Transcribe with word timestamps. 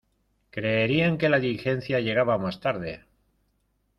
Creerían 0.49 1.19
que 1.19 1.29
la 1.29 1.37
diligencia 1.39 1.99
llegaba 1.99 2.39
más 2.39 2.59
tarde. 2.59 3.05